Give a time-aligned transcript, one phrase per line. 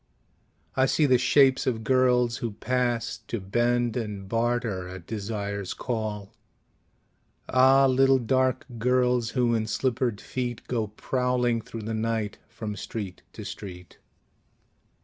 [0.75, 6.33] I see the shapes of girls who pass To bend and barter at desire's call.
[7.47, 13.21] Ah, little dark girls who in slippered feet Go prowling through the night from street
[13.33, 13.99] to street!